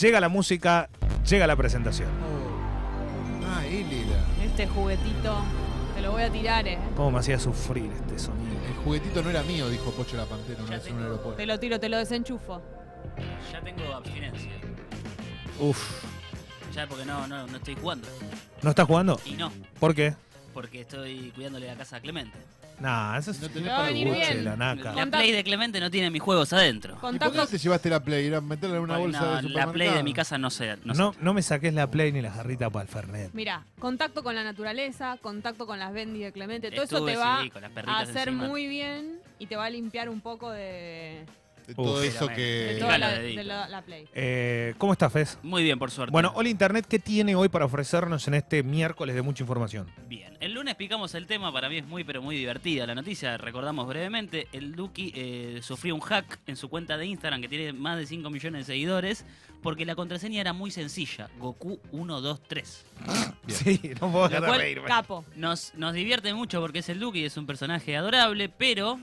Llega 0.00 0.20
la 0.20 0.28
música, 0.28 0.88
llega 1.28 1.46
la 1.46 1.56
presentación. 1.56 2.08
Oh. 2.08 3.46
Ah, 3.46 3.64
Elida. 3.66 4.24
Este 4.42 4.66
juguetito, 4.66 5.36
te 5.94 6.02
lo 6.02 6.12
voy 6.12 6.22
a 6.22 6.30
tirar, 6.30 6.66
eh. 6.66 6.78
¿Cómo 6.96 7.10
me 7.12 7.18
hacía 7.18 7.38
sufrir 7.38 7.90
este 7.92 8.18
sonido? 8.18 8.52
El 8.66 8.74
juguetito 8.84 9.22
no 9.22 9.30
era 9.30 9.42
mío, 9.42 9.68
dijo 9.68 9.90
Pocho 9.92 10.16
la 10.16 10.24
Pantera 10.24 10.60
una 10.62 10.70
Ya 10.70 10.76
vez 10.78 10.86
en 10.86 10.96
un 10.96 11.02
aeropuerto. 11.02 11.36
Te 11.36 11.46
lo 11.46 11.58
tiro, 11.60 11.78
te 11.78 11.88
lo 11.88 11.98
desenchufo. 11.98 12.62
Ya 13.52 13.60
tengo 13.60 13.92
abstinencia. 13.94 14.52
Uf. 15.60 16.04
Ya 16.74 16.86
porque 16.86 17.04
no, 17.04 17.26
no, 17.26 17.46
no 17.46 17.56
estoy 17.58 17.74
jugando. 17.74 18.08
¿No 18.62 18.70
estás 18.70 18.86
jugando? 18.86 19.20
Y 19.26 19.32
no, 19.32 19.52
¿Por 19.78 19.94
qué? 19.94 20.14
porque 20.54 20.82
estoy 20.82 21.32
cuidándole 21.34 21.66
la 21.66 21.76
casa 21.76 21.96
a 21.96 22.00
Clemente. 22.00 22.36
Nah, 22.82 23.16
eso 23.16 23.30
es 23.30 23.40
No 23.40 23.48
tenés 23.48 23.70
para 23.70 23.84
venir 23.86 24.12
bien. 24.12 24.44
la 24.44 24.56
naca. 24.56 24.92
La 24.92 25.06
Play 25.06 25.30
de 25.32 25.44
Clemente 25.44 25.78
no 25.80 25.90
tiene 25.90 26.10
mis 26.10 26.20
juegos 26.20 26.52
adentro. 26.52 26.94
¿Y 26.94 26.96
por 26.96 27.00
qué 27.12 27.18
Contacto, 27.18 27.36
no 27.38 27.46
te 27.46 27.58
llevaste 27.58 27.88
la 27.90 28.00
Play? 28.02 28.26
¿Ir 28.26 28.34
a 28.34 28.40
meterla 28.40 28.76
en 28.76 28.82
una 28.82 28.94
Porque 28.98 29.12
bolsa 29.18 29.40
no, 29.42 29.48
de 29.48 29.54
la? 29.54 29.72
Play 29.72 29.90
de 29.90 30.02
mi 30.02 30.12
casa 30.12 30.36
no 30.38 30.50
sé. 30.50 30.76
No, 30.84 30.92
No, 30.94 31.12
sé. 31.12 31.18
no 31.22 31.32
me 31.34 31.42
saques 31.42 31.72
la 31.72 31.90
play 31.90 32.12
ni 32.12 32.20
la 32.20 32.30
jarrita 32.32 32.68
para 32.70 32.82
el 32.82 32.88
Fernet. 32.88 33.30
mira, 33.32 33.64
contacto 33.78 34.22
con 34.22 34.34
la 34.34 34.42
naturaleza, 34.44 35.16
contacto 35.22 35.66
con 35.66 35.78
las 35.78 35.92
bendy 35.92 36.20
de 36.20 36.32
Clemente, 36.32 36.70
todo 36.70 36.82
eso 36.84 37.04
te 37.04 37.16
va 37.16 37.42
sí, 37.42 37.52
a 37.86 38.00
hacer 38.00 38.28
encima. 38.28 38.48
muy 38.48 38.66
bien 38.66 39.18
y 39.38 39.46
te 39.46 39.56
va 39.56 39.66
a 39.66 39.70
limpiar 39.70 40.08
un 40.08 40.20
poco 40.20 40.50
de, 40.50 41.24
De 41.66 41.74
todo 41.74 41.98
Uf. 42.00 42.04
eso 42.04 42.26
de 42.26 42.34
que... 42.34 42.76
toda 42.80 42.98
la, 42.98 43.10
de 43.18 43.44
la- 43.44 43.68
la 43.68 43.82
Play. 43.82 44.08
Eh, 44.14 44.74
¿Cómo 44.78 44.92
estás, 44.92 45.12
Fez? 45.12 45.38
Muy 45.42 45.62
bien, 45.62 45.78
por 45.78 45.90
suerte. 45.90 46.10
Bueno, 46.12 46.32
hola 46.34 46.48
Internet, 46.48 46.86
¿qué 46.88 46.98
tiene 46.98 47.34
hoy 47.36 47.48
para 47.48 47.64
ofrecernos 47.64 48.26
en 48.28 48.34
este 48.34 48.62
miércoles 48.62 49.14
de 49.14 49.22
mucha 49.22 49.42
información? 49.44 49.86
Bien, 50.08 50.36
el 50.40 50.52
lunes 50.54 50.74
picamos 50.74 51.14
el 51.14 51.26
tema, 51.26 51.52
para 51.52 51.68
mí 51.68 51.78
es 51.78 51.86
muy 51.86 52.04
pero 52.04 52.20
muy 52.22 52.36
divertida 52.36 52.86
la 52.86 52.94
noticia, 52.94 53.36
recordamos 53.36 53.86
brevemente, 53.86 54.48
el 54.52 54.74
Duki 54.74 55.12
eh, 55.14 55.60
sufrió 55.62 55.94
un 55.94 56.00
hack 56.00 56.40
en 56.46 56.56
su 56.56 56.68
cuenta 56.68 56.96
de 56.96 57.06
Instagram 57.06 57.40
que 57.40 57.48
tiene 57.48 57.72
más 57.72 57.96
de 57.98 58.06
5 58.06 58.28
millones 58.30 58.66
de 58.66 58.72
seguidores 58.72 59.24
porque 59.62 59.84
la 59.86 59.94
contraseña 59.94 60.40
era 60.40 60.52
muy 60.52 60.72
sencilla, 60.72 61.28
Goku 61.38 61.78
123. 61.92 62.84
Bien. 63.46 63.58
Sí, 63.58 63.80
no 64.00 64.10
puedo 64.10 64.28
dejar 64.28 64.50
de 64.52 64.58
reírme. 64.58 64.86
Capo. 64.88 65.24
Nos, 65.36 65.72
nos 65.76 65.94
divierte 65.94 66.34
mucho 66.34 66.60
porque 66.60 66.80
es 66.80 66.88
el 66.88 66.98
Duki 67.00 67.20
y 67.20 67.24
es 67.26 67.36
un 67.36 67.46
personaje 67.46 67.96
adorable, 67.96 68.48
pero 68.48 68.98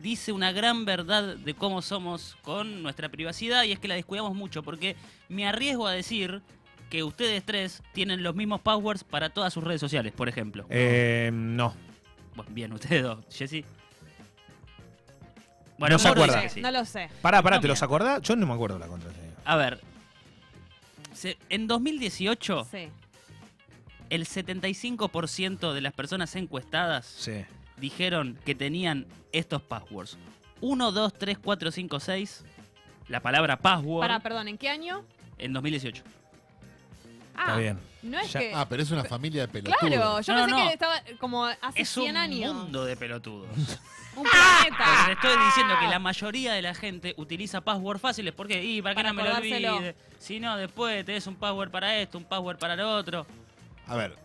dice 0.00 0.32
una 0.32 0.52
gran 0.52 0.84
verdad 0.84 1.36
de 1.36 1.54
cómo 1.54 1.82
somos 1.82 2.36
con 2.42 2.82
nuestra 2.82 3.08
privacidad 3.08 3.64
y 3.64 3.72
es 3.72 3.78
que 3.78 3.88
la 3.88 3.94
descuidamos 3.94 4.34
mucho 4.34 4.62
porque 4.62 4.96
me 5.28 5.46
arriesgo 5.46 5.86
a 5.86 5.92
decir 5.92 6.42
que 6.90 7.02
ustedes 7.04 7.44
tres 7.44 7.82
tienen 7.92 8.22
los 8.22 8.34
mismos 8.34 8.60
passwords 8.60 9.04
para 9.04 9.28
todas 9.30 9.52
sus 9.52 9.62
redes 9.64 9.80
sociales, 9.80 10.12
por 10.12 10.28
ejemplo. 10.28 10.66
Eh, 10.70 11.30
no. 11.32 11.74
Bueno, 12.34 12.50
bien, 12.54 12.72
ustedes 12.72 13.02
dos. 13.02 13.18
Jessy. 13.30 13.64
No 15.78 15.98
se 15.98 16.08
acuerda. 16.08 16.34
dice 16.36 16.42
que 16.42 16.54
sí. 16.54 16.60
No 16.60 16.70
lo 16.70 16.84
sé. 16.84 17.08
Pará, 17.22 17.42
pará, 17.42 17.56
No, 17.56 17.62
¿te 17.62 17.68
los 17.68 17.82
acordás? 17.82 18.20
Yo 18.22 18.34
no 18.36 18.46
me 18.46 18.54
acuerdo 18.54 18.78
la 18.78 18.86
contraseña. 18.88 19.34
A 19.44 19.56
ver. 19.56 19.80
se- 21.14 21.36
en 21.48 21.66
2018, 21.66 22.64
Sí. 22.70 22.88
el 24.08 24.24
75% 24.26 25.72
de 25.72 25.80
las 25.80 25.92
personas 25.92 26.34
encuestadas 26.36 27.06
Sí. 27.06 27.44
Dijeron 27.80 28.38
que 28.44 28.54
tenían 28.54 29.06
estos 29.32 29.62
passwords. 29.62 30.16
1, 30.60 30.92
2, 30.92 31.12
3, 31.14 31.38
4, 31.38 31.70
5, 31.70 32.00
6. 32.00 32.44
La 33.08 33.20
palabra 33.20 33.56
password 33.58 34.00
Para, 34.00 34.20
perdón, 34.20 34.48
¿en 34.48 34.58
qué 34.58 34.68
año? 34.68 35.04
en 35.38 35.52
2018. 35.52 36.02
Ah, 37.34 37.40
Está 37.42 37.56
bien. 37.56 37.78
no 38.02 38.18
es 38.18 38.32
Ya- 38.32 38.40
que... 38.40 38.52
Ah, 38.54 38.66
pero 38.68 38.82
es 38.82 38.90
una 38.90 39.04
familia 39.04 39.42
de 39.42 39.48
pelotudos. 39.48 39.78
Claro, 39.90 40.20
yo 40.20 40.34
No, 40.34 40.40
pensé 40.46 40.56
no. 40.60 40.66
que 40.66 40.72
estaba 40.74 40.94
como 41.20 41.44
hace 41.44 41.82
Es 41.82 41.88
100 41.90 42.10
un 42.10 42.16
años. 42.16 42.54
mundo 42.54 42.84
de 42.84 42.96
pelotudos. 42.96 43.48
Un 44.16 44.24
planeta. 44.68 45.12
estoy 45.12 45.36
diciendo 45.46 45.74
que 45.80 45.86
la 45.86 46.00
mayoría 46.00 46.52
de 46.54 46.62
la 46.62 46.74
gente 46.74 47.14
utiliza 47.16 47.60
password 47.60 47.98
fáciles. 48.00 48.34
¿Por 48.34 48.48
qué? 48.48 48.64
Y 48.64 48.82
para 48.82 48.94
que 48.96 48.98
Para 48.98 49.08
no 49.10 49.14
me 49.14 49.22
lo 49.22 49.28
acordárselo. 49.30 49.76
olvide. 49.76 49.94
Si 50.18 50.40
no, 50.40 50.56
después 50.56 51.04
tenés 51.04 51.26
un 51.28 51.36
password 51.36 51.70
para 51.70 51.96
esto, 51.98 52.18
un 52.18 52.24
password 52.24 52.58
para 52.58 52.74
lo 52.74 52.92
otro. 52.96 53.24
A 53.86 53.94
ver, 53.94 54.16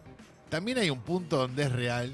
también 0.50 0.80
hay 0.80 0.90
un 0.90 1.00
punto 1.02 1.38
donde 1.38 1.62
es 1.64 1.72
real, 1.72 2.12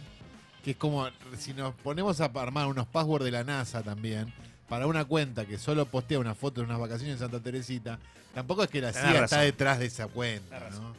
que 0.63 0.71
es 0.71 0.77
como 0.77 1.07
si 1.37 1.53
nos 1.53 1.73
ponemos 1.75 2.19
a 2.21 2.25
armar 2.25 2.67
unos 2.67 2.87
passwords 2.87 3.25
de 3.25 3.31
la 3.31 3.43
NASA 3.43 3.81
también, 3.81 4.33
para 4.67 4.87
una 4.87 5.05
cuenta 5.05 5.45
que 5.45 5.57
solo 5.57 5.85
postea 5.85 6.19
una 6.19 6.35
foto 6.35 6.61
de 6.61 6.65
unas 6.67 6.79
vacaciones 6.79 7.13
en 7.13 7.19
Santa 7.19 7.39
Teresita, 7.39 7.97
tampoco 8.33 8.63
es 8.63 8.69
que 8.69 8.81
la 8.81 8.91
Tenés 8.91 9.01
CIA 9.09 9.21
razón. 9.21 9.23
está 9.25 9.41
detrás 9.41 9.79
de 9.79 9.85
esa 9.85 10.07
cuenta, 10.07 10.69
¿no? 10.71 10.93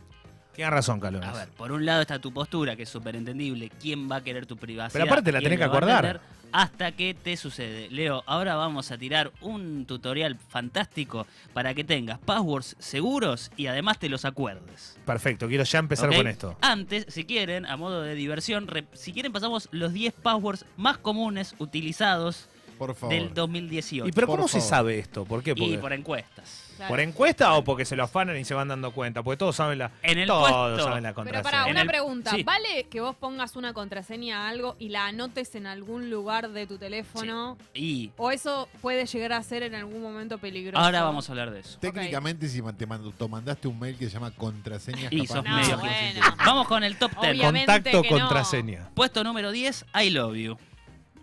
Tienes 0.54 0.72
razón, 0.74 0.98
Calones. 0.98 1.28
A 1.28 1.32
ver, 1.32 1.48
por 1.50 1.70
un 1.72 1.86
lado 1.86 2.00
está 2.02 2.18
tu 2.18 2.32
postura, 2.32 2.74
que 2.74 2.82
es 2.82 2.88
súper 2.88 3.14
entendible. 3.16 3.70
¿Quién 3.80 4.10
va 4.10 4.16
a 4.16 4.20
querer 4.22 4.46
tu 4.46 4.56
privacidad? 4.56 4.92
Pero 4.92 5.04
aparte 5.04 5.30
la 5.32 5.38
¿Quién 5.38 5.50
tenés 5.52 5.58
que 5.60 5.64
lo 5.66 5.70
va 5.70 5.76
a 5.76 5.98
acordar. 5.98 6.20
Hasta 6.52 6.92
que 6.92 7.14
te 7.14 7.36
sucede. 7.36 7.88
Leo, 7.90 8.22
ahora 8.26 8.56
vamos 8.56 8.90
a 8.90 8.98
tirar 8.98 9.30
un 9.40 9.86
tutorial 9.86 10.36
fantástico 10.36 11.26
para 11.52 11.74
que 11.74 11.84
tengas 11.84 12.18
passwords 12.18 12.76
seguros 12.78 13.50
y 13.56 13.66
además 13.66 13.98
te 13.98 14.08
los 14.08 14.24
acuerdes. 14.24 14.98
Perfecto, 15.06 15.46
quiero 15.48 15.64
ya 15.64 15.78
empezar 15.78 16.14
con 16.14 16.26
esto. 16.26 16.56
Antes, 16.60 17.06
si 17.08 17.24
quieren, 17.24 17.66
a 17.66 17.76
modo 17.76 18.02
de 18.02 18.14
diversión, 18.14 18.66
re- 18.66 18.86
si 18.94 19.12
quieren 19.12 19.32
pasamos 19.32 19.68
los 19.70 19.92
10 19.92 20.12
passwords 20.14 20.64
más 20.76 20.98
comunes 20.98 21.54
utilizados 21.58 22.48
Por 22.78 22.94
favor. 22.94 23.14
del 23.14 23.32
2018. 23.34 24.08
¿Y 24.08 24.12
pero 24.12 24.26
por 24.26 24.36
cómo 24.38 24.48
se 24.48 24.60
sabe 24.60 24.98
esto? 24.98 25.24
¿Por 25.24 25.42
qué? 25.42 25.52
Y 25.52 25.54
Porque- 25.54 25.78
por 25.78 25.92
encuestas. 25.92 26.69
Claro. 26.80 26.88
¿Por 26.92 27.00
encuesta 27.00 27.52
o 27.54 27.62
porque 27.64 27.84
se 27.84 27.94
lo 27.94 28.04
afanan 28.04 28.36
y 28.38 28.44
se 28.44 28.54
van 28.54 28.68
dando 28.68 28.90
cuenta? 28.92 29.22
Porque 29.22 29.36
todos 29.36 29.54
saben 29.56 29.78
la, 29.78 29.90
En 30.02 30.18
el 30.18 30.26
todos 30.26 30.50
puesto- 30.50 30.84
saben 30.84 31.02
la 31.02 31.10
Pero 31.10 31.14
contraseña. 31.14 31.42
para, 31.42 31.64
En 31.66 31.70
una 31.72 31.82
el- 31.82 31.86
pregunta. 31.88 32.30
sí. 32.30 32.42
¿Vale 32.42 32.84
que 32.90 33.00
vos 33.00 33.14
pongas 33.16 33.54
una 33.56 33.72
contraseña 33.74 34.46
a 34.46 34.48
algo 34.48 34.76
y 34.78 34.88
la 34.88 35.06
anotes 35.06 35.54
en 35.56 35.66
algún 35.66 36.08
lugar 36.10 36.48
de 36.50 36.66
tu 36.66 36.78
teléfono? 36.78 37.58
Y 37.74 38.10
¿O 38.16 38.30
eso 38.30 38.68
puede 38.80 39.04
llegar 39.06 39.32
a 39.34 39.42
ser 39.42 39.62
en 39.62 39.74
algún 39.74 40.00
momento 40.02 40.38
peligroso? 40.38 40.82
ahora 40.82 41.02
vamos 41.02 41.28
a 41.28 41.32
hablar 41.32 41.50
de 41.50 41.60
eso. 41.60 41.78
Técnicamente, 41.80 42.48
si 42.48 42.62
te 42.62 42.86
mand- 42.88 43.28
mandaste 43.28 43.68
un 43.68 43.78
mail 43.78 43.98
que 43.98 44.06
se 44.06 44.12
llama 44.12 44.30
contraseñas, 44.30 45.12
Y 45.12 45.26
capaz 45.26 45.34
sos 45.34 45.44
no 45.44 45.56
medio- 45.56 45.78
bueno. 45.78 46.20
Vamos 46.46 46.66
con 46.66 46.82
el 46.82 46.96
top 46.96 47.10
10. 47.20 47.32
Obviamente 47.34 47.66
Contacto, 47.66 48.02
que 48.02 48.10
no. 48.10 48.18
contraseña. 48.20 48.88
Puesto 48.94 49.22
número 49.22 49.50
10, 49.52 49.84
I 49.94 50.10
love 50.10 50.34
you. 50.36 50.56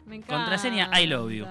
Me 0.06 0.18
encanta. 0.18 0.36
Contraseña, 0.36 0.90
I 1.02 1.08
love 1.08 1.32
you. 1.32 1.46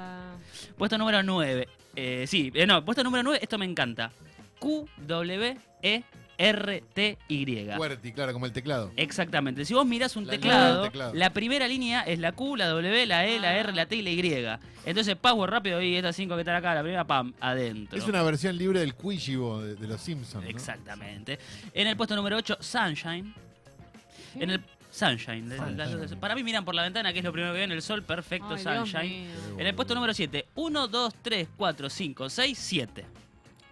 Puesto 0.78 0.96
número 0.98 1.22
9. 1.22 1.68
Eh, 1.96 2.26
sí, 2.26 2.52
eh, 2.54 2.66
no, 2.66 2.84
puesto 2.84 3.02
número 3.02 3.22
9, 3.22 3.38
esto 3.42 3.58
me 3.58 3.64
encanta. 3.64 4.12
Q, 4.58 4.88
W, 5.06 5.56
E, 5.82 6.02
R, 6.38 6.84
T, 6.92 7.18
Y. 7.28 7.66
Fuerte, 7.76 8.12
claro, 8.12 8.32
como 8.34 8.44
el 8.46 8.52
teclado. 8.52 8.92
Exactamente. 8.96 9.64
Si 9.64 9.72
vos 9.72 9.86
mirás 9.86 10.16
un 10.16 10.26
La 10.26 10.34
línea 10.34 10.50
teclado, 10.50 10.82
del 10.82 10.90
teclado. 10.92 11.14
la 11.14 11.30
primera 11.30 11.66
línea 11.66 12.02
es 12.02 12.18
la 12.18 12.32
Q, 12.32 12.56
la 12.56 12.68
W, 12.68 13.06
la 13.06 13.26
E, 13.26 13.40
la 13.40 13.56
R, 13.56 13.72
la 13.72 13.86
T 13.86 13.96
y 13.96 14.02
la 14.02 14.10
Y. 14.10 14.58
Entonces, 14.84 15.16
power 15.16 15.50
rápido 15.50 15.80
y 15.80 15.96
estas 15.96 16.14
cinco 16.14 16.34
que 16.34 16.42
están 16.42 16.56
acá, 16.56 16.74
la 16.74 16.82
primera, 16.82 17.06
pam, 17.06 17.32
adentro. 17.40 17.98
Es 17.98 18.06
una 18.06 18.22
versión 18.22 18.56
libre 18.58 18.80
del 18.80 18.94
Quijibo 18.94 19.62
de, 19.62 19.74
de 19.76 19.86
los 19.88 20.00
Simpsons. 20.00 20.44
¿no? 20.44 20.50
Exactamente. 20.50 21.38
En 21.72 21.86
el 21.86 21.96
puesto 21.96 22.14
número 22.14 22.36
8, 22.36 22.58
Sunshine. 22.60 23.34
En 24.38 24.50
el 24.50 24.60
Sunshine. 24.96 25.48
de- 25.48 25.56
Sunshine. 25.58 25.76
las- 26.00 26.14
para 26.16 26.34
mí 26.34 26.42
miran 26.42 26.64
por 26.64 26.74
la 26.74 26.82
ventana, 26.82 27.12
que 27.12 27.18
es 27.18 27.24
lo 27.24 27.32
primero 27.32 27.52
que 27.52 27.60
ven, 27.60 27.72
el 27.72 27.82
sol, 27.82 28.02
perfecto, 28.02 28.54
Ay, 28.54 28.58
Sunshine. 28.62 29.28
En 29.58 29.66
el 29.66 29.74
puesto 29.74 29.94
número 29.94 30.14
7, 30.14 30.46
1, 30.54 30.88
2, 30.88 31.14
3, 31.22 31.48
4, 31.56 31.90
5, 31.90 32.30
6, 32.30 32.58
7. 32.58 33.04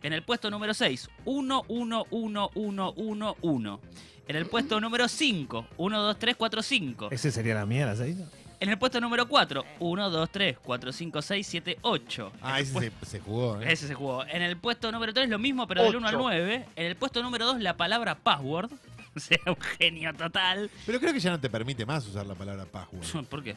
En 0.02 0.12
el 0.12 0.22
puesto 0.22 0.50
número 0.50 0.74
6, 0.74 1.08
1, 1.24 1.62
1, 1.68 2.06
1, 2.10 2.50
1, 2.54 2.92
1, 2.96 3.36
1. 3.40 3.80
En 4.28 4.36
el 4.36 4.46
puesto 4.46 4.80
número 4.80 5.08
5, 5.08 5.66
1, 5.78 6.02
2, 6.02 6.18
3, 6.18 6.36
4, 6.36 6.62
5. 6.62 7.08
¿Ese 7.10 7.30
sería 7.30 7.54
la 7.54 7.64
mía, 7.66 7.86
la 7.86 7.96
seis? 7.96 8.16
En 8.60 8.70
el 8.70 8.78
puesto 8.78 9.00
número 9.00 9.28
4, 9.28 9.64
1, 9.80 10.10
2, 10.10 10.30
3, 10.30 10.56
4, 10.62 10.92
5, 10.92 11.20
6, 11.20 11.46
7, 11.46 11.78
8. 11.82 12.32
Ah, 12.40 12.60
ese 12.60 12.72
se, 12.78 12.92
se 13.06 13.20
jugó, 13.20 13.60
¿eh? 13.60 13.72
Ese 13.72 13.86
se 13.88 13.94
jugó. 13.94 14.24
En 14.24 14.40
el 14.42 14.56
puesto 14.56 14.90
número 14.92 15.12
3 15.12 15.28
lo 15.28 15.38
mismo, 15.38 15.66
pero 15.66 15.82
del 15.82 15.96
1 15.96 16.08
al 16.08 16.14
Ocho. 16.14 16.22
9. 16.22 16.66
En 16.76 16.86
el 16.86 16.96
puesto 16.96 17.22
número 17.22 17.44
2 17.46 17.60
la 17.60 17.76
palabra 17.76 18.14
password. 18.14 18.70
O 19.16 19.20
sea, 19.20 19.38
un 19.46 19.56
genio 19.78 20.12
total. 20.14 20.70
Pero 20.86 21.00
creo 21.00 21.12
que 21.12 21.20
ya 21.20 21.30
no 21.30 21.40
te 21.40 21.48
permite 21.50 21.84
más 21.86 22.06
usar 22.06 22.26
la 22.26 22.34
palabra 22.34 22.64
password. 22.66 23.24
¿Por 23.30 23.42
qué? 23.42 23.56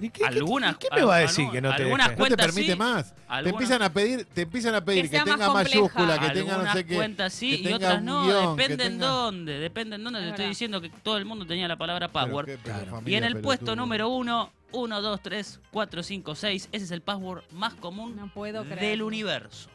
¿Y 0.00 0.08
qué, 0.08 0.20
qué- 0.20 0.26
Algunas- 0.26 0.76
qué 0.78 0.88
me 0.92 1.02
va 1.04 1.16
a 1.16 1.18
decir 1.18 1.48
que 1.50 1.60
no 1.60 1.68
te 1.76 1.82
algunas 1.82 2.08
deje? 2.08 2.18
No 2.18 2.24
te 2.24 2.28
Cuentas 2.30 2.46
permite 2.46 2.72
sí, 2.72 2.78
más. 2.78 3.14
Te 3.42 3.48
empiezan 3.50 3.82
a 3.82 3.92
pedir, 3.92 4.24
te 4.24 4.42
empiezan 4.42 4.74
a 4.74 4.84
pedir 4.84 5.02
Que 5.02 5.10
que, 5.10 5.16
sea 5.16 5.24
más 5.26 5.36
tenga 5.38 5.52
mayúscula, 5.52 6.18
que 6.18 6.30
tenga 6.30 6.56
no 6.58 6.72
sé 6.72 6.84
qué. 6.86 6.94
cuentas 6.96 7.32
sí 7.34 7.62
que 7.62 7.70
y 7.70 7.72
otras 7.74 8.02
no. 8.02 8.24
guion, 8.24 8.56
depende 8.56 8.84
en 8.86 8.92
tenga- 8.98 9.06
dónde. 9.06 9.58
Depende 9.60 9.96
en 9.96 10.04
dónde. 10.04 10.20
Te 10.20 10.28
estoy 10.30 10.46
diciendo 10.48 10.80
que 10.80 10.88
todo 10.88 11.18
el 11.18 11.24
mundo 11.26 11.46
tenía 11.46 11.68
la 11.68 11.76
palabra 11.76 12.08
Pero 12.08 12.12
password. 12.12 12.46
qué- 12.46 12.58
pero 12.62 12.78
Claro. 12.86 13.02
Y 13.06 13.14
en 13.14 13.24
el 13.24 13.40
puesto 13.42 13.76
número 13.76 14.08
1, 14.08 14.50
1, 14.72 15.02
2, 15.02 15.22
3, 15.22 15.60
4, 15.70 16.02
5, 16.02 16.34
6. 16.34 16.68
Ese 16.72 16.84
es 16.86 16.90
el 16.90 17.02
password 17.02 17.44
más 17.52 17.74
común 17.74 18.16
No 18.16 18.28
puedo 18.32 18.64
del 18.64 19.02
universo. 19.02 19.68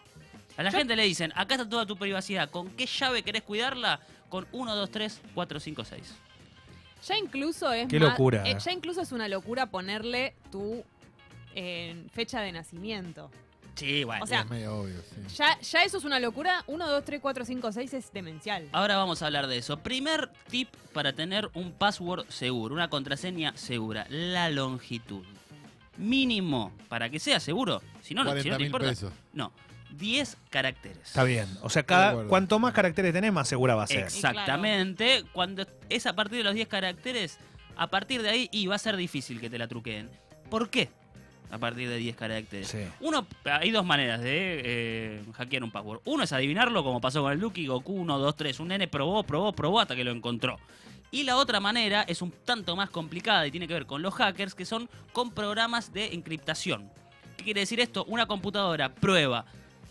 A 0.57 0.63
la 0.63 0.71
Yo- 0.71 0.79
gente 0.79 0.95
le 0.95 1.03
dicen, 1.03 1.31
acá 1.35 1.53
está 1.53 1.69
toda 1.69 1.85
tu 1.85 1.95
privacidad. 1.95 2.49
¿Con 2.49 2.69
qué 2.71 2.87
llave 2.87 3.21
querés 3.21 3.43
cuidarla? 3.43 3.99
Con 4.29 4.47
1, 4.51 4.75
2, 4.75 4.91
3, 4.91 5.21
4, 5.33 5.59
5, 5.59 5.85
6. 5.85 6.13
Ya 7.07 7.17
incluso 7.17 7.71
es 7.71 7.87
Qué 7.87 7.99
más- 7.99 8.09
locura, 8.09 8.43
eh, 8.47 8.57
ya 8.63 8.71
incluso 8.71 9.01
es 9.01 9.11
una 9.11 9.27
locura 9.27 9.67
ponerle 9.67 10.35
tu 10.51 10.83
eh, 11.55 12.05
fecha 12.13 12.41
de 12.41 12.51
nacimiento. 12.51 13.31
Sí, 13.75 14.03
bueno. 14.03 14.23
O 14.23 14.27
sea, 14.27 14.41
Es 14.41 14.49
medio 14.49 14.75
obvio, 14.79 14.95
sí. 15.01 15.35
Ya, 15.35 15.59
ya 15.59 15.83
eso 15.83 15.97
es 15.99 16.03
una 16.03 16.19
locura. 16.19 16.63
1, 16.67 16.87
2, 16.89 17.05
3, 17.05 17.21
4, 17.21 17.45
5, 17.45 17.71
6 17.71 17.93
es 17.93 18.11
demencial. 18.11 18.67
Ahora 18.71 18.97
vamos 18.97 19.21
a 19.21 19.27
hablar 19.27 19.45
de 19.47 19.57
eso. 19.59 19.77
Primer 19.77 20.31
tip 20.49 20.69
para 20.93 21.13
tener 21.13 21.49
un 21.53 21.71
password 21.71 22.25
seguro, 22.29 22.73
una 22.73 22.89
contraseña 22.89 23.55
segura, 23.55 24.07
la 24.09 24.49
longitud. 24.49 25.23
Mínimo, 25.97 26.71
para 26.89 27.09
que 27.09 27.19
sea 27.19 27.39
seguro, 27.39 27.81
si 28.01 28.13
no, 28.13 28.23
no, 28.23 28.31
si 28.31 28.37
no 28.37 28.41
40 28.43 28.49
te 28.51 28.57
mil 28.59 28.65
importa. 28.67 28.87
pesos. 28.89 29.13
No, 29.33 29.51
10 29.91 30.37
caracteres. 30.49 30.99
Está 31.03 31.23
bien. 31.23 31.47
O 31.61 31.69
sea, 31.69 31.83
cada, 31.83 32.25
cuanto 32.25 32.59
más 32.59 32.73
caracteres 32.73 33.13
tenés, 33.13 33.33
más 33.33 33.47
segura 33.47 33.75
va 33.75 33.83
a 33.83 33.87
ser. 33.87 33.99
Exactamente. 33.99 35.23
Cuando 35.33 35.65
es 35.89 36.05
a 36.05 36.13
partir 36.13 36.39
de 36.39 36.43
los 36.43 36.53
10 36.53 36.67
caracteres, 36.67 37.39
a 37.75 37.87
partir 37.87 38.21
de 38.21 38.29
ahí, 38.29 38.49
y 38.51 38.67
va 38.67 38.75
a 38.75 38.79
ser 38.79 38.95
difícil 38.97 39.39
que 39.39 39.49
te 39.49 39.57
la 39.57 39.67
truqueen. 39.67 40.09
¿Por 40.49 40.69
qué? 40.69 40.89
A 41.49 41.57
partir 41.57 41.87
de 41.87 41.97
10 41.97 42.15
caracteres. 42.15 42.67
Sí. 42.67 42.79
Uno, 42.99 43.25
hay 43.45 43.71
dos 43.71 43.85
maneras 43.85 44.21
de 44.21 44.61
eh, 44.63 45.23
hackear 45.33 45.63
un 45.63 45.71
password. 45.71 46.01
Uno 46.05 46.23
es 46.23 46.33
adivinarlo, 46.33 46.83
como 46.83 46.99
pasó 46.99 47.21
con 47.21 47.31
el 47.31 47.39
Duki, 47.39 47.67
Goku 47.67 47.93
1, 47.93 48.19
2, 48.19 48.35
3. 48.35 48.59
Un 48.59 48.67
nene 48.69 48.87
probó, 48.87 49.23
probó, 49.23 49.53
probó 49.53 49.79
hasta 49.79 49.95
que 49.95 50.03
lo 50.03 50.11
encontró. 50.11 50.57
Y 51.09 51.23
la 51.23 51.37
otra 51.37 51.59
manera 51.61 52.03
es 52.03 52.21
un 52.21 52.31
tanto 52.31 52.75
más 52.75 52.89
complicada 52.89 53.47
y 53.47 53.51
tiene 53.51 53.67
que 53.67 53.73
ver 53.73 53.85
con 53.85 54.01
los 54.01 54.13
hackers, 54.15 54.55
que 54.55 54.65
son 54.65 54.89
con 55.13 55.31
programas 55.31 55.93
de 55.93 56.13
encriptación. 56.13 56.91
¿Qué 57.37 57.45
quiere 57.45 57.61
decir 57.61 57.79
esto? 57.79 58.03
Una 58.05 58.25
computadora 58.25 58.93
prueba 58.93 59.45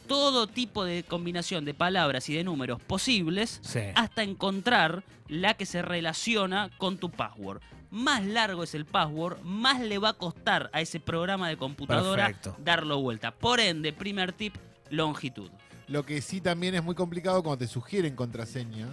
todo 0.07 0.47
tipo 0.47 0.85
de 0.85 1.03
combinación 1.03 1.65
de 1.65 1.75
palabras 1.75 2.29
y 2.29 2.35
de 2.35 2.45
números 2.45 2.81
posibles 2.83 3.61
Sí. 3.63 3.81
hasta 3.95 4.23
encontrar 4.23 5.03
la 5.29 5.55
que 5.55 5.67
se 5.67 5.83
relaciona 5.83 6.71
con 6.79 6.99
tu 6.99 7.11
password. 7.11 7.61
Más 7.91 8.25
largo 8.25 8.63
es 8.65 8.75
el 8.75 8.85
password, 8.85 9.41
más 9.43 9.81
le 9.81 9.99
va 9.99 10.11
a 10.11 10.13
costar 10.15 10.71
a 10.73 10.81
ese 10.81 11.01
programa 11.01 11.49
de 11.49 11.57
computadora 11.57 12.27
Perfecto. 12.27 12.57
darlo 12.63 13.01
vuelta. 13.01 13.31
Por 13.33 13.61
ende, 13.61 13.93
primer 13.93 14.33
tip, 14.33 14.55
longitud. 14.91 15.51
Lo 15.89 16.05
que 16.05 16.21
sí 16.21 16.41
también 16.41 16.75
es 16.75 16.83
muy 16.83 16.95
complicado 16.97 17.43
cuando 17.43 17.59
te 17.59 17.69
sugieren 17.69 18.17
contraseñas, 18.17 18.91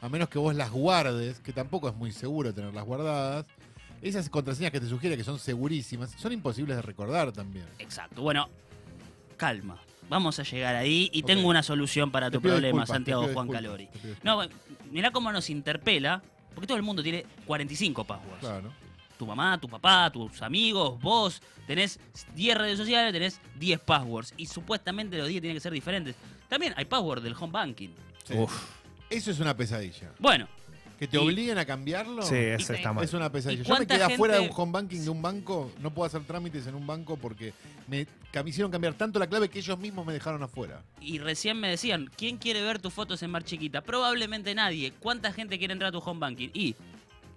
a 0.00 0.08
menos 0.08 0.28
que 0.28 0.38
vos 0.38 0.54
las 0.54 0.70
guardes, 0.70 1.40
que 1.40 1.52
tampoco 1.52 1.88
es 1.88 1.94
muy 1.96 2.12
seguro 2.12 2.54
tenerlas 2.54 2.84
guardadas. 2.84 3.46
Esas 4.00 4.28
contraseñas 4.30 4.70
que 4.70 4.78
te 4.80 4.86
sugiere 4.88 5.16
que 5.16 5.24
son 5.24 5.40
segurísimas, 5.40 6.12
son 6.12 6.32
imposibles 6.32 6.76
de 6.76 6.82
recordar 6.82 7.32
también. 7.32 7.66
Exacto. 7.80 8.22
Bueno, 8.22 8.48
calma. 9.36 9.80
Vamos 10.08 10.38
a 10.38 10.42
llegar 10.42 10.74
ahí 10.76 11.10
y 11.12 11.22
tengo 11.22 11.48
una 11.48 11.62
solución 11.62 12.10
para 12.10 12.30
Te 12.30 12.38
tu 12.38 12.42
problema, 12.42 12.86
Santiago 12.86 13.28
Juan 13.32 13.48
Calori. 13.48 13.88
No, 14.22 14.40
mirá 14.90 15.10
cómo 15.10 15.30
nos 15.30 15.50
interpela, 15.50 16.22
porque 16.54 16.66
todo 16.66 16.76
el 16.76 16.82
mundo 16.82 17.02
tiene 17.02 17.26
45 17.46 18.04
passwords. 18.04 18.40
Claro. 18.40 18.72
tu 19.18 19.26
mamá, 19.26 19.58
tu 19.60 19.68
papá, 19.68 20.10
tus 20.10 20.40
amigos, 20.42 20.98
vos, 21.00 21.42
tenés 21.66 21.98
10 22.34 22.56
redes 22.56 22.78
sociales, 22.78 23.12
tenés 23.12 23.40
10 23.58 23.80
passwords. 23.80 24.32
Y 24.36 24.46
supuestamente 24.46 25.18
los 25.18 25.28
10 25.28 25.40
tienen 25.42 25.56
que 25.56 25.60
ser 25.60 25.72
diferentes. 25.72 26.14
También 26.48 26.72
hay 26.76 26.86
password 26.86 27.22
del 27.22 27.34
home 27.38 27.52
banking. 27.52 27.90
Sí. 28.24 28.34
Uf. 28.34 28.78
Eso 29.10 29.30
es 29.30 29.40
una 29.40 29.56
pesadilla. 29.56 30.12
Bueno, 30.18 30.48
Que 30.98 31.06
te 31.06 31.16
Y- 31.16 31.20
obliguen 31.20 31.58
a 31.58 31.64
cambiarlo. 31.64 32.22
Sí, 32.22 32.34
ese 32.34 32.72
Y- 32.72 32.76
está 32.76 32.92
mal. 32.92 33.04
Es 33.04 33.14
una 33.14 33.30
pesadilla. 33.30 33.62
¿Y 33.62 33.64
Yo 33.64 33.70
me 33.72 33.76
cuánta 33.76 33.94
quedé 33.94 34.04
afuera 34.14 34.34
de 34.34 34.40
un 34.40 34.50
home 34.54 34.72
banking 34.72 35.00
de 35.02 35.10
un 35.10 35.22
banco, 35.22 35.70
no 35.80 35.94
puedo 35.94 36.06
hacer 36.06 36.22
trámites 36.24 36.66
en 36.66 36.74
un 36.74 36.86
banco 36.86 37.16
porque 37.16 37.52
me, 37.86 38.06
hicieron 38.46 38.70
cambiar 38.72 38.94
tanto 38.94 39.18
la 39.18 39.26
clave 39.28 39.48
que 39.48 39.60
ellos 39.60 39.78
mismos 39.78 40.04
me 40.04 40.12
dejaron 40.12 40.42
afuera. 40.42 40.82
y 41.00 41.18
recién 41.18 41.58
me 41.60 41.68
decían, 41.68 42.10
¿quién 42.16 42.36
quiere 42.38 42.62
ver 42.62 42.80
tus 42.80 42.92
fotos 42.92 43.22
en 43.22 43.30
Mar 43.30 43.44
Chiquita? 43.44 43.80
Probablemente 43.82 44.54
nadie. 44.54 44.92
¿Cuánta 44.98 45.32
gente 45.32 45.58
quiere 45.58 45.72
entrar 45.72 45.90
a 45.90 45.92
tu 45.92 45.98
home 45.98 46.18
banking? 46.20 46.48
Y 46.52 46.74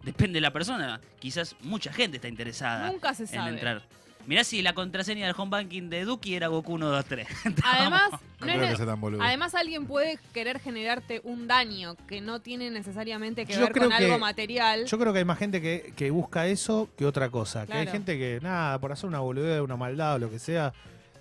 depende 0.03 0.37
de 0.37 0.41
la 0.41 0.51
persona. 0.51 0.99
Quizás 1.19 1.55
mucha 1.61 1.93
gente 1.93 2.17
está 2.17 2.27
interesada 2.27 2.91
Nunca 2.91 3.13
se 3.13 3.23
en 3.23 3.29
sabe. 3.29 3.49
entrar. 3.51 3.83
Mirá 4.27 4.43
si 4.43 4.61
la 4.61 4.73
contraseña 4.73 5.25
del 5.25 5.35
home 5.37 5.49
banking 5.51 5.89
de 5.89 6.05
Duki 6.05 6.35
era 6.35 6.47
Goku 6.47 6.77
123. 6.77 7.27
Además, 7.63 8.09
No, 8.41 8.47
no 8.47 8.53
creo 8.53 8.63
es- 8.63 8.69
que 8.71 8.77
sea 8.77 8.85
tan 8.85 9.01
boludo. 9.01 9.21
además 9.21 9.53
alguien 9.55 9.85
puede 9.85 10.17
querer 10.33 10.59
generarte 10.59 11.21
un 11.23 11.47
daño 11.47 11.95
que 12.07 12.21
no 12.21 12.39
tiene 12.39 12.69
necesariamente 12.71 13.45
que 13.45 13.53
Yo 13.53 13.61
ver 13.61 13.71
creo 13.71 13.89
con 13.89 13.97
que- 13.97 14.05
algo 14.05 14.19
material. 14.19 14.85
Yo 14.85 14.97
creo 14.97 15.13
que 15.13 15.19
hay 15.19 15.25
más 15.25 15.37
gente 15.37 15.61
que, 15.61 15.93
que 15.95 16.09
busca 16.11 16.47
eso 16.47 16.89
que 16.97 17.05
otra 17.05 17.29
cosa. 17.29 17.65
Que 17.65 17.73
hay 17.73 17.83
Claro. 17.83 17.91
gente 17.91 18.17
que, 18.17 18.39
nada, 18.41 18.79
por 18.79 18.91
hacer 18.91 19.07
una 19.07 19.19
boludez, 19.19 19.61
una 19.61 19.75
maldad 19.77 20.15
o 20.15 20.19
lo 20.19 20.29
que 20.31 20.39
sea, 20.39 20.73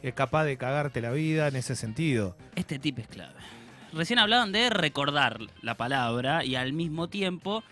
es 0.03 0.15
capaz 0.15 0.45
de 0.45 0.57
cagarte 0.57 1.01
la 1.03 1.11
vida 1.11 1.49
en 1.49 1.57
ese 1.57 1.77
sentido. 1.77 2.37
Este 2.55 2.79
tip 2.79 2.99
es 3.01 3.07
clave. 3.09 3.35
Recién 3.93 4.19
hablaban 4.19 4.53
de 4.53 4.71
recordar 4.71 5.41
la 5.63 5.75
palabra 5.77 6.45
y 6.45 6.55
al 6.55 6.73
mismo 6.73 7.09
tiempo, 7.09 7.63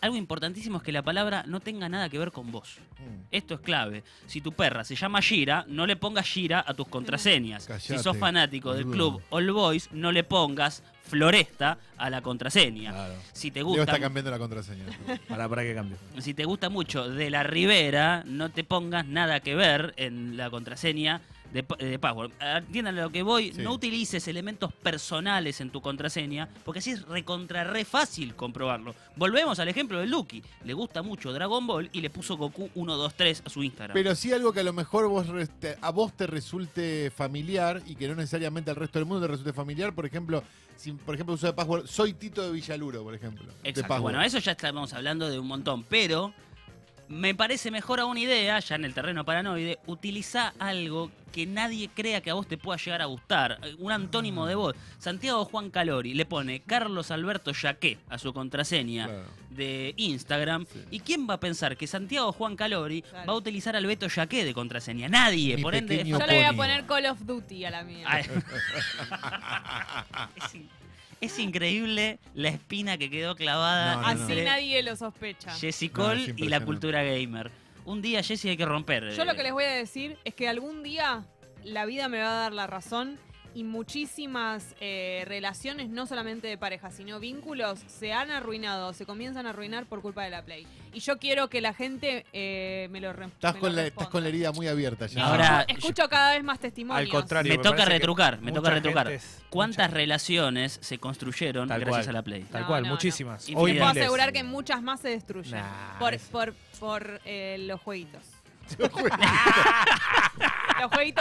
algo 0.00 0.16
importantísimo 0.16 0.78
es 0.78 0.82
que 0.82 0.92
la 0.92 1.02
palabra 1.02 1.44
no 1.46 1.60
tenga 1.60 1.88
nada 1.88 2.08
que 2.08 2.18
ver 2.18 2.32
con 2.32 2.50
vos. 2.52 2.78
Mm. 2.98 3.24
Esto 3.30 3.54
es 3.54 3.60
clave. 3.60 4.04
Si 4.26 4.40
tu 4.40 4.52
perra 4.52 4.84
se 4.84 4.94
llama 4.94 5.22
Gira, 5.22 5.64
no 5.68 5.86
le 5.86 5.96
pongas 5.96 6.26
Gira 6.26 6.64
a 6.66 6.74
tus 6.74 6.88
contraseñas. 6.88 7.68
si 7.78 7.98
sos 7.98 8.16
fanático 8.16 8.74
del 8.74 8.86
club 8.86 9.22
All 9.30 9.50
Boys, 9.50 9.90
no 9.92 10.12
le 10.12 10.24
pongas 10.24 10.82
Floresta 11.02 11.78
a 11.96 12.10
la 12.10 12.20
contraseña. 12.20 12.92
Claro. 12.92 13.14
Si 13.32 13.50
te 13.50 13.60
Leo 13.60 13.68
gusta 13.68 13.82
está 13.82 13.98
cambiando 13.98 14.30
la 14.30 14.38
contraseña. 14.38 14.84
Para, 15.28 15.48
para 15.48 15.62
que 15.62 15.74
cambie. 15.74 15.96
si 16.18 16.34
te 16.34 16.44
gusta 16.44 16.68
mucho 16.68 17.08
de 17.08 17.30
la 17.30 17.42
Ribera, 17.42 18.22
no 18.26 18.50
te 18.50 18.62
pongas 18.62 19.06
nada 19.06 19.40
que 19.40 19.54
ver 19.54 19.94
en 19.96 20.36
la 20.36 20.50
contraseña 20.50 21.22
de, 21.52 21.62
pa- 21.62 21.76
de 21.76 21.98
password. 21.98 22.30
Entiendan 22.40 22.98
a 22.98 23.02
lo 23.02 23.10
que 23.10 23.22
voy, 23.22 23.52
Sí. 23.52 23.62
no 23.62 23.72
utilices 23.72 24.26
elementos 24.28 24.72
personales 24.72 25.60
en 25.60 25.70
tu 25.70 25.80
contraseña, 25.80 26.48
porque 26.64 26.80
así 26.80 26.90
es 26.90 27.02
recontra 27.06 27.64
re 27.64 27.84
fácil 27.84 28.34
comprobarlo. 28.34 28.94
Volvemos 29.16 29.58
al 29.58 29.68
ejemplo 29.68 29.98
de 30.00 30.06
Lucky. 30.06 30.42
Le 30.64 30.72
gusta 30.74 31.02
mucho 31.02 31.32
Dragon 31.32 31.66
Ball 31.66 31.88
y 31.92 32.00
le 32.00 32.10
puso 32.10 32.36
Goku 32.36 32.68
123 32.74 33.42
a 33.46 33.48
su 33.50 33.62
Instagram. 33.62 33.94
Pero 33.94 34.14
sí 34.14 34.32
algo 34.32 34.52
que 34.52 34.60
a 34.60 34.64
lo 34.64 34.72
mejor 34.72 35.08
vos 35.08 35.26
a 35.80 35.90
vos 35.90 36.12
te 36.16 36.26
resulte 36.26 37.10
familiar 37.10 37.82
y 37.86 37.94
que 37.94 38.08
no 38.08 38.14
necesariamente 38.14 38.70
al 38.70 38.76
resto 38.76 38.98
del 38.98 39.06
mundo 39.06 39.22
te 39.26 39.30
resulte 39.30 39.52
familiar. 39.52 39.94
Por 39.94 40.06
ejemplo, 40.06 40.42
si 40.76 40.92
por 40.92 41.14
ejemplo 41.14 41.34
uso 41.34 41.46
de 41.46 41.52
password, 41.52 41.86
soy 41.86 42.12
Tito 42.14 42.42
de 42.42 42.52
Villaluro, 42.52 43.02
por 43.02 43.14
ejemplo. 43.14 43.46
Exacto. 43.64 44.00
Bueno, 44.00 44.22
eso 44.22 44.38
ya 44.38 44.52
estamos 44.52 44.92
hablando 44.92 45.28
de 45.28 45.38
un 45.38 45.46
montón, 45.46 45.84
pero 45.84 46.32
me 47.08 47.34
parece 47.34 47.70
mejor 47.70 48.00
a 48.00 48.06
una 48.06 48.20
idea, 48.20 48.58
ya 48.60 48.74
en 48.76 48.84
el 48.84 48.94
terreno 48.94 49.24
paranoide, 49.24 49.78
utiliza 49.86 50.52
algo 50.58 51.10
que 51.32 51.46
nadie 51.46 51.88
crea 51.94 52.20
que 52.22 52.30
a 52.30 52.34
vos 52.34 52.46
te 52.48 52.56
pueda 52.58 52.78
llegar 52.78 53.02
a 53.02 53.06
gustar. 53.06 53.58
eh, 53.62 53.74
Un 53.78 53.92
antónimo 53.92 54.46
de 54.46 54.54
vos. 54.54 54.74
Santiago 54.98 55.44
Juan 55.44 55.70
Calori 55.70 56.14
le 56.14 56.24
pone 56.26 56.60
Carlos 56.60 57.10
Alberto 57.10 57.52
Yaqué 57.52 57.98
a 58.08 58.18
su 58.18 58.32
contraseña 58.32 59.06
Claro. 59.06 59.24
de 59.50 59.94
Instagram. 59.96 60.66
Sí. 60.72 60.80
¿Y 60.90 61.00
quién 61.00 61.28
va 61.28 61.34
a 61.34 61.40
pensar 61.40 61.76
que 61.76 61.86
Santiago 61.86 62.32
Juan 62.32 62.56
Calori 62.56 63.02
Claro. 63.02 63.26
va 63.26 63.32
a 63.34 63.36
utilizar 63.36 63.76
al 63.76 63.86
Beto 63.86 64.08
Yaqué 64.08 64.44
de 64.44 64.54
contraseña? 64.54 65.08
Nadie. 65.08 65.56
Mi 65.56 65.62
Por 65.62 65.74
ende, 65.74 66.02
Yo 66.04 66.18
le 66.18 66.26
voy 66.34 66.44
a 66.44 66.52
poner 66.54 66.86
Call 66.86 67.06
of 67.06 67.20
Duty 67.20 67.64
a 67.66 67.70
la 67.70 67.82
mía. 67.84 68.06
Es, 68.20 68.28
es 71.20 71.38
increíble 71.38 72.18
la 72.34 72.48
espina 72.48 72.96
que 72.98 73.10
quedó 73.10 73.34
clavada 73.34 73.96
No, 73.96 74.00
no, 74.02 74.06
Así 74.24 74.34
no. 74.36 74.42
nadie 74.44 74.82
lo 74.82 74.96
sospecha. 74.96 75.50
Jessy 75.52 75.88
No, 75.88 75.94
Cole 75.94 76.34
y 76.36 76.48
la 76.48 76.60
cultura 76.64 77.02
gamer. 77.02 77.50
Un 77.84 78.02
día 78.02 78.22
Jessy 78.22 78.50
hay 78.50 78.56
que 78.56 78.66
romper. 78.66 79.10
Yo 79.14 79.24
lo 79.24 79.32
eh, 79.32 79.36
que 79.36 79.42
les 79.42 79.52
voy 79.52 79.64
a 79.64 79.72
decir 79.72 80.18
es 80.24 80.34
que 80.34 80.48
algún 80.48 80.82
día 80.82 81.24
la 81.64 81.86
vida 81.86 82.08
me 82.08 82.20
va 82.20 82.30
a 82.30 82.42
dar 82.42 82.52
la 82.52 82.66
razón 82.66 83.18
y 83.54 83.64
muchísimas 83.64 84.74
eh, 84.80 85.24
relaciones, 85.26 85.88
no 85.88 86.06
solamente 86.06 86.46
de 86.48 86.56
pareja, 86.58 86.90
sino 86.90 87.18
vínculos, 87.18 87.80
se 87.86 88.12
han 88.12 88.30
arruinado, 88.30 88.92
se 88.92 89.06
comienzan 89.06 89.46
a 89.46 89.50
arruinar 89.50 89.86
por 89.86 90.00
culpa 90.02 90.22
de 90.24 90.30
la 90.30 90.42
Play. 90.44 90.66
Y 90.92 91.00
yo 91.00 91.18
quiero 91.18 91.48
que 91.48 91.60
la 91.60 91.74
gente 91.74 92.24
eh, 92.32 92.88
me 92.90 93.00
lo 93.00 93.12
re- 93.12 93.26
Estás 93.26 93.54
me 93.54 93.60
con, 93.60 93.70
lo 93.70 93.76
la, 93.82 93.86
estás 93.88 94.08
con 94.08 94.22
la 94.22 94.28
herida 94.28 94.52
muy 94.52 94.68
abierta 94.68 95.06
ya. 95.06 95.26
Ahora- 95.26 95.64
Escucho 95.68 96.08
cada 96.08 96.32
vez 96.32 96.44
más 96.44 96.58
testimonios. 96.58 97.06
Al 97.06 97.10
contrario. 97.12 97.52
Me 97.56 97.62
toca 97.62 97.84
retrucar, 97.84 98.40
me 98.40 98.52
toca 98.52 98.70
retrucar. 98.70 99.10
es- 99.12 99.42
¿Cuántas 99.50 99.88
mucha- 99.88 99.94
relaciones 99.96 100.78
se 100.82 100.98
construyeron 100.98 101.68
Tal 101.68 101.80
gracias 101.80 102.06
cual. 102.06 102.16
a 102.16 102.18
la 102.18 102.22
Play? 102.22 102.42
Tal 102.44 102.62
No, 102.62 102.66
cual, 102.68 102.82
no, 102.82 102.88
no. 102.88 102.94
muchísimas. 102.94 103.48
Y 103.48 103.54
Hoy 103.56 103.72
Te 103.72 103.78
puedo 103.78 103.90
asegurar 103.90 104.32
que 104.32 104.44
muchas 104.44 104.82
más 104.82 105.00
se 105.00 105.08
destruyen 105.08 105.58
Nah, 105.60 105.98
por, 105.98 106.14
es- 106.14 106.22
por, 106.24 106.54
por 106.78 107.20
eh, 107.24 107.56
los 107.60 107.80
jueguitos. 107.80 108.22
los 108.78 108.92
jueguitos 108.92 109.18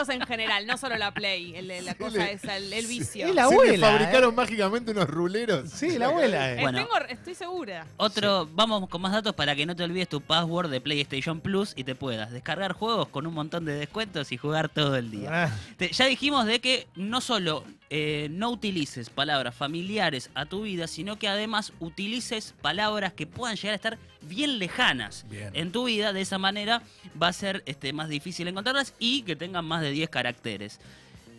en 0.10 0.22
general, 0.26 0.66
no 0.68 0.78
solo 0.78 0.96
la 0.98 1.14
Play, 1.14 1.56
el- 1.56 1.68
la 1.86 1.96
cosa 1.96 2.18
le- 2.26 2.34
esa, 2.34 2.58
el, 2.58 2.88
vicio. 2.88 3.26
Es 3.28 3.36
la 3.36 3.48
Se 3.48 3.50
le 3.50 3.56
abuela, 3.56 3.92
fabricaron 3.92 4.34
eh. 4.34 4.36
mágicamente 4.36 4.92
unos 4.92 5.08
ruleros. 5.10 5.70
Sí, 5.70 5.98
la 5.98 6.08
abuela. 6.08 6.52
eh. 6.54 6.58
Eh, 6.58 6.62
Bueno. 6.62 6.80
tengo- 6.80 6.98
estoy 7.10 7.36
segura. 7.36 7.86
Otro, 7.98 8.48
vamos 8.54 8.88
con 8.90 9.02
más 9.02 9.12
datos 9.12 9.34
para 9.36 9.56
que 9.56 9.66
no 9.66 9.76
te 9.76 9.84
olvides 9.84 10.10
tu 10.10 10.22
password 10.22 10.70
de 10.70 10.82
PlayStation 10.82 11.40
Plus 11.42 11.74
y 11.76 11.84
te 11.84 11.96
puedas 11.96 12.32
descargar 12.32 12.74
juegos 12.74 13.08
con 13.10 13.26
un 13.28 13.34
montón 13.34 13.66
de 13.66 13.74
descuentos 13.74 14.32
y 14.32 14.38
jugar 14.38 14.70
todo 14.70 14.96
el 14.96 15.12
día. 15.12 15.46
Ah, 15.46 15.50
Te- 15.78 15.92
ya 15.92 16.06
dijimos 16.06 16.46
de 16.46 16.60
que 16.60 16.88
no 16.96 17.22
solo 17.22 17.64
eh, 17.90 18.28
no 18.32 18.50
utilices 18.50 19.10
palabras 19.10 19.56
familiares 19.56 20.30
a 20.36 20.46
tu 20.46 20.64
vida, 20.64 20.88
sino 20.88 21.18
que 21.18 21.30
además 21.30 21.72
utilices 21.80 22.54
palabras 22.62 23.14
que 23.14 23.26
puedan 23.28 23.56
llegar 23.56 23.72
a 23.72 23.76
estar 23.76 23.98
bien 24.22 24.60
lejanas 24.60 25.26
Bien. 25.30 25.52
en 25.54 25.72
tu 25.72 25.86
vida. 25.86 26.12
De 26.12 26.20
esa 26.20 26.38
manera 26.38 26.82
va 27.22 27.30
a 27.30 27.34
ser 27.34 27.64
este, 27.66 27.94
más 27.94 28.10
difícil 28.10 28.46
encontrarlas 28.50 28.94
y 29.00 29.22
que 29.22 29.38
tengan 29.48 29.66
más 29.66 29.82
de 29.82 29.92
10 29.92 30.10
caracteres. 30.10 30.80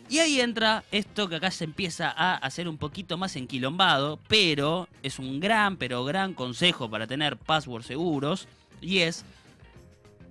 Y 0.09 0.17
ahí 0.17 0.41
entra 0.41 0.83
esto 0.91 1.29
que 1.29 1.35
acá 1.35 1.51
se 1.51 1.65
empieza 1.65 2.09
a 2.09 2.33
hacer 2.35 2.67
un 2.67 2.79
poquito 2.79 3.17
más 3.17 3.35
enquilombado, 3.35 4.19
pero 4.27 4.87
es 5.03 5.19
un 5.19 5.39
gran, 5.39 5.77
pero 5.77 6.03
gran 6.03 6.33
consejo 6.33 6.89
para 6.89 7.05
tener 7.05 7.37
passwords 7.37 7.85
seguros, 7.85 8.47
y 8.81 8.99
es 8.99 9.23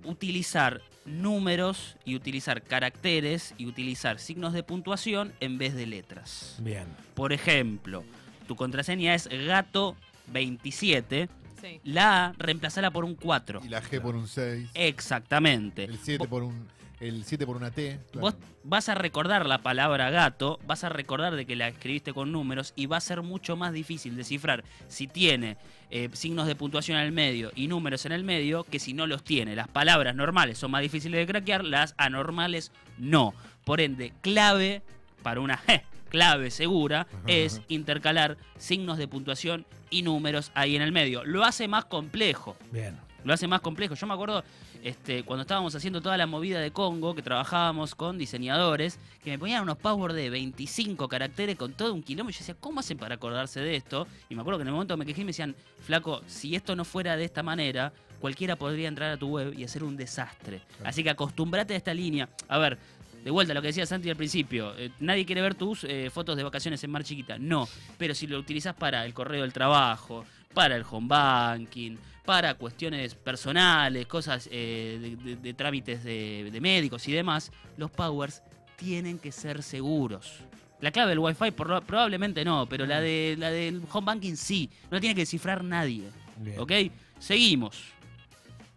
utilizar 0.03 0.81
números 1.05 1.95
y 2.03 2.15
utilizar 2.15 2.61
caracteres 2.61 3.53
y 3.57 3.67
utilizar 3.67 4.19
signos 4.19 4.51
de 4.51 4.63
puntuación 4.63 5.31
en 5.39 5.57
vez 5.57 5.73
de 5.73 5.85
letras. 5.85 6.57
Bien. 6.59 6.85
Por 7.13 7.31
ejemplo, 7.31 8.03
tu 8.47 8.57
contraseña 8.57 9.15
es 9.15 9.29
gato27, 9.29 11.29
Sí. 11.61 11.79
la 11.83 12.27
A 12.27 12.33
reemplazala 12.37 12.91
por 12.91 13.03
un 13.05 13.15
4. 13.15 13.61
Y 13.65 13.69
la 13.69 13.81
G 13.81 14.01
por 14.01 14.15
un 14.15 14.27
6. 14.27 14.69
Exactamente. 14.73 15.85
El 15.85 15.97
7 15.99 16.27
por 16.27 16.43
un 16.43 16.67
el 16.99 17.23
7 17.23 17.45
por 17.45 17.55
una 17.55 17.71
T. 17.71 17.99
claro. 18.11 18.21
Vos 18.21 18.35
vas 18.63 18.89
a 18.89 18.95
recordar 18.95 19.45
la 19.45 19.59
palabra 19.59 20.09
gato, 20.09 20.59
vas 20.67 20.83
a 20.83 20.89
recordar 20.89 21.35
de 21.35 21.45
que 21.45 21.55
la 21.55 21.69
escribiste 21.69 22.13
con 22.13 22.31
números 22.31 22.73
y 22.75 22.85
va 22.85 22.97
a 22.97 23.01
ser 23.01 23.21
mucho 23.21 23.55
más 23.55 23.73
difícil 23.73 24.15
descifrar 24.15 24.63
si 24.87 25.07
tiene 25.07 25.57
eh, 25.91 26.09
signos 26.13 26.45
de 26.45 26.55
puntuación 26.55 26.97
en 26.97 27.05
el 27.05 27.11
medio 27.11 27.51
y 27.55 27.67
números 27.67 28.05
en 28.05 28.11
el 28.11 28.23
medio 28.23 28.63
que 28.63 28.79
si 28.79 28.93
no 28.93 29.07
los 29.07 29.23
tiene. 29.23 29.55
Las 29.55 29.67
palabras 29.67 30.15
normales 30.15 30.57
son 30.57 30.71
más 30.71 30.81
difíciles 30.81 31.19
de 31.19 31.31
craquear, 31.31 31.63
las 31.63 31.95
anormales 31.97 32.71
no. 32.97 33.33
Por 33.63 33.81
ende, 33.81 34.13
clave 34.21 34.81
para 35.23 35.39
una 35.39 35.57
je, 35.67 35.83
clave 36.09 36.51
segura 36.51 37.07
es 37.27 37.61
intercalar 37.69 38.37
signos 38.57 38.97
de 38.97 39.07
puntuación 39.07 39.65
y 39.89 40.01
números 40.01 40.51
ahí 40.53 40.75
en 40.75 40.81
el 40.81 40.91
medio. 40.91 41.23
Lo 41.23 41.43
hace 41.43 41.67
más 41.67 41.85
complejo 41.85 42.57
Bien. 42.71 42.97
lo 43.23 43.33
hace 43.33 43.47
más 43.47 43.61
complejo. 43.61 43.95
Yo 43.95 44.05
me 44.05 44.13
acuerdo 44.13 44.43
este, 44.83 45.23
cuando 45.23 45.41
estábamos 45.41 45.75
haciendo 45.75 46.01
toda 46.01 46.17
la 46.17 46.27
movida 46.27 46.59
de 46.59 46.71
Congo, 46.71 47.15
que 47.15 47.21
trabajábamos 47.21 47.95
con 47.95 48.17
diseñadores, 48.17 48.99
que 49.23 49.31
me 49.31 49.39
ponían 49.39 49.63
unos 49.63 49.77
passwords 49.77 50.15
de 50.15 50.29
25 50.29 51.07
caracteres 51.07 51.57
con 51.57 51.73
todo 51.73 51.93
un 51.93 52.01
kilómetro. 52.01 52.31
Y 52.31 52.33
yo 52.33 52.39
decía, 52.39 52.55
¿cómo 52.59 52.79
hacen 52.79 52.97
para 52.97 53.15
acordarse 53.15 53.59
de 53.59 53.75
esto? 53.75 54.07
Y 54.29 54.35
me 54.35 54.41
acuerdo 54.41 54.59
que 54.59 54.61
en 54.63 54.67
el 54.69 54.73
momento 54.73 54.95
me 54.97 55.05
quejé 55.05 55.21
y 55.21 55.25
me 55.25 55.29
decían, 55.29 55.55
flaco, 55.81 56.21
si 56.27 56.55
esto 56.55 56.75
no 56.75 56.85
fuera 56.85 57.17
de 57.17 57.25
esta 57.25 57.43
manera, 57.43 57.91
cualquiera 58.19 58.55
podría 58.55 58.87
entrar 58.87 59.11
a 59.11 59.17
tu 59.17 59.27
web 59.27 59.53
y 59.57 59.63
hacer 59.63 59.83
un 59.83 59.97
desastre. 59.97 60.61
Así 60.83 61.03
que 61.03 61.09
acostumbrate 61.09 61.73
a 61.73 61.77
esta 61.77 61.93
línea. 61.93 62.29
A 62.47 62.57
ver. 62.57 62.77
De 63.23 63.31
vuelta, 63.31 63.53
lo 63.53 63.61
que 63.61 63.67
decía 63.67 63.85
Santi 63.85 64.09
al 64.09 64.15
principio, 64.15 64.73
eh, 64.77 64.91
nadie 65.01 65.25
quiere 65.25 65.41
ver 65.41 65.53
tus 65.53 65.83
eh, 65.83 66.09
fotos 66.09 66.37
de 66.37 66.43
vacaciones 66.43 66.81
en 66.85 66.91
Mar 66.91 67.03
Chiquita. 67.03 67.37
No, 67.37 67.67
pero 67.97 68.15
si 68.15 68.27
lo 68.27 68.39
utilizas 68.39 68.73
para 68.75 69.05
el 69.05 69.13
correo 69.13 69.41
del 69.41 69.51
trabajo, 69.51 70.23
para 70.53 70.75
el 70.75 70.83
home 70.89 71.07
banking, 71.07 71.97
para 72.25 72.53
cuestiones 72.55 73.15
personales, 73.15 74.07
cosas 74.07 74.49
eh, 74.51 74.97
de, 74.99 75.15
de- 75.15 75.35
de 75.35 75.53
trámites 75.53 76.03
de, 76.03 76.49
de 76.51 76.61
médicos 76.61 77.07
y 77.07 77.11
demás, 77.11 77.51
los 77.77 77.91
powers 77.91 78.41
tienen 78.75 79.19
que 79.19 79.31
ser 79.31 79.61
seguros. 79.63 80.39
La 80.81 80.91
clave 80.91 81.09
del 81.09 81.19
Wi-Fi 81.19 81.51
por- 81.51 81.83
probablemente 81.83 82.43
no, 82.45 82.67
pero 82.67 82.85
la, 82.85 82.99
de, 83.01 83.35
la 83.37 83.51
del 83.51 83.81
home 83.91 84.05
banking 84.05 84.35
sí. 84.35 84.69
No 84.89 84.95
la 84.97 84.99
tiene 85.01 85.15
que 85.15 85.21
descifrar 85.21 85.63
nadie. 85.63 86.03
Bien. 86.37 86.59
¿Ok? 86.59 86.71
Seguimos. 87.19 87.81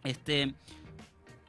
Este. 0.05 0.53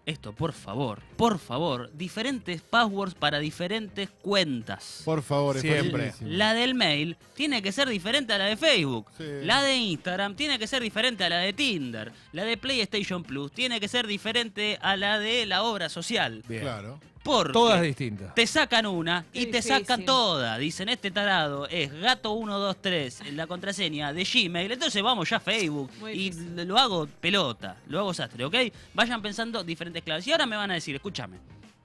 Esto, 0.06 0.34
por 0.34 0.52
favor, 0.52 1.00
por 1.16 1.40
favor, 1.40 1.90
diferentes 1.94 2.62
passwords 2.62 3.16
para 3.16 3.40
diferentes 3.40 4.10
cuentas. 4.10 5.02
Por 5.06 5.22
favor, 5.22 5.56
es 5.56 5.62
Siempre. 5.62 6.08
facilísimo. 6.12 6.38
La 6.38 6.54
del 6.54 6.76
mail 6.76 7.16
tiene 7.36 7.62
que 7.62 7.72
ser 7.72 7.88
diferente 7.88 8.34
a 8.34 8.38
la 8.38 8.46
de 8.46 8.58
Facebook. 8.58 9.08
Sí. 9.18 9.24
La 9.44 9.62
de 9.64 9.78
Instagram 9.78 10.36
tiene 10.36 10.60
que 10.60 10.68
ser 10.68 10.84
diferente 10.84 11.24
a 11.24 11.30
la 11.30 11.38
de 11.38 11.54
Tinder. 11.54 12.12
La 12.34 12.44
de 12.44 12.58
PlayStation 12.58 13.24
Plus 13.24 13.54
tiene 13.54 13.80
que 13.80 13.88
ser 13.88 14.06
diferente 14.06 14.78
a 14.82 14.98
la 14.98 15.20
de 15.20 15.46
la 15.46 15.64
obra 15.64 15.88
social. 15.88 16.44
Bien. 16.50 16.64
Claro. 16.64 17.00
Porque 17.24 17.54
Todas 17.54 17.82
distintas. 17.82 18.36
te 18.36 18.46
sacan 18.46 18.86
una 18.86 19.26
y 19.32 19.46
te 19.46 19.62
sacan 19.62 20.04
todas. 20.04 20.60
Dicen, 20.60 20.90
este 20.90 21.10
tarado 21.10 21.68
es 21.70 21.90
gato123 21.94 23.28
en 23.28 23.38
la 23.38 23.48
contraseña 23.48 24.12
de 24.14 24.24
Gmail. 24.26 24.72
Entonces 24.72 25.02
vamos 25.02 25.30
ya 25.30 25.38
a 25.38 25.40
Facebook 25.40 25.90
Muy 26.00 26.12
y 26.12 26.30
difícil. 26.32 26.68
lo 26.68 26.78
hago 26.78 27.08
pelota, 27.08 27.78
lo 27.88 28.00
hago 28.00 28.14
sastre, 28.14 28.44
¿ok? 28.46 28.56
Vayan 28.94 29.22
pensando 29.22 29.64
diferentes 29.64 30.04
claves. 30.04 30.28
Y 30.28 30.32
ahora 30.32 30.46
me 30.46 30.56
van 30.58 30.72
a 30.72 30.74
decir, 30.76 30.96
escúchame, 30.96 31.38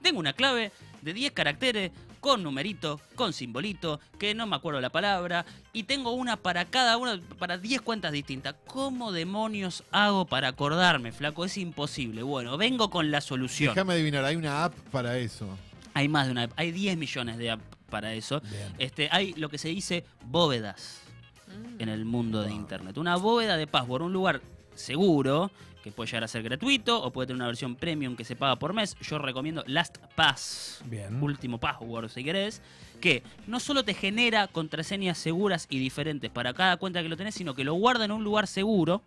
tengo 0.02 0.18
una 0.18 0.32
clave 0.32 0.72
de 1.02 1.12
10 1.12 1.32
caracteres 1.32 1.92
con 2.20 2.42
numerito, 2.42 3.00
con 3.14 3.32
simbolito, 3.32 4.00
que 4.18 4.34
no 4.34 4.46
me 4.46 4.56
acuerdo 4.56 4.80
la 4.80 4.90
palabra, 4.90 5.44
y 5.72 5.84
tengo 5.84 6.12
una 6.12 6.36
para 6.36 6.64
cada 6.66 6.96
una, 6.96 7.20
para 7.38 7.58
10 7.58 7.80
cuentas 7.82 8.12
distintas. 8.12 8.54
¿Cómo 8.66 9.12
demonios 9.12 9.84
hago 9.90 10.24
para 10.26 10.48
acordarme, 10.48 11.12
flaco? 11.12 11.44
Es 11.44 11.56
imposible. 11.58 12.22
Bueno, 12.22 12.56
vengo 12.56 12.90
con 12.90 13.10
la 13.10 13.20
solución. 13.20 13.74
Déjame 13.74 13.94
adivinar, 13.94 14.24
hay 14.24 14.36
una 14.36 14.64
app 14.64 14.74
para 14.90 15.18
eso. 15.18 15.48
Hay 15.94 16.08
más 16.08 16.26
de 16.26 16.32
una, 16.32 16.48
hay 16.56 16.70
10 16.72 16.96
millones 16.96 17.38
de 17.38 17.50
apps 17.50 17.64
para 17.90 18.14
eso. 18.14 18.40
Bien. 18.40 18.74
Este, 18.78 19.08
hay 19.10 19.32
lo 19.34 19.48
que 19.48 19.58
se 19.58 19.68
dice 19.68 20.04
bóvedas 20.24 21.02
Mm. 21.48 21.80
en 21.80 21.88
el 21.88 22.04
mundo 22.04 22.42
de 22.42 22.52
internet. 22.52 22.98
Una 22.98 23.16
bóveda 23.16 23.56
de 23.56 23.66
password, 23.66 24.02
un 24.02 24.12
lugar 24.12 24.42
seguro 24.78 25.50
que 25.82 25.92
puede 25.92 26.08
llegar 26.08 26.24
a 26.24 26.28
ser 26.28 26.42
gratuito 26.42 27.02
o 27.02 27.12
puede 27.12 27.28
tener 27.28 27.36
una 27.36 27.46
versión 27.46 27.76
premium 27.76 28.16
que 28.16 28.24
se 28.24 28.36
paga 28.36 28.56
por 28.56 28.72
mes. 28.72 28.96
Yo 29.00 29.18
recomiendo 29.18 29.62
LastPass. 29.66 30.82
Bien. 30.86 31.22
Último 31.22 31.58
password, 31.58 32.08
si 32.08 32.24
querés, 32.24 32.62
que 33.00 33.22
no 33.46 33.60
solo 33.60 33.84
te 33.84 33.94
genera 33.94 34.48
contraseñas 34.48 35.18
seguras 35.18 35.66
y 35.70 35.78
diferentes 35.78 36.30
para 36.30 36.54
cada 36.54 36.76
cuenta 36.76 37.02
que 37.02 37.08
lo 37.08 37.16
tenés, 37.16 37.34
sino 37.34 37.54
que 37.54 37.64
lo 37.64 37.74
guarda 37.74 38.04
en 38.04 38.12
un 38.12 38.24
lugar 38.24 38.46
seguro 38.46 39.02